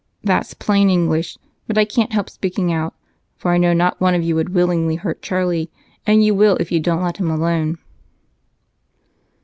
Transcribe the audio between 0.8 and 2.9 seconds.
English, but I can't help speaking